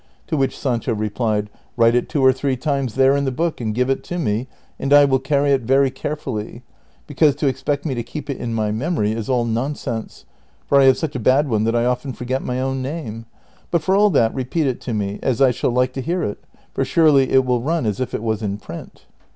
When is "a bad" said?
11.15-11.49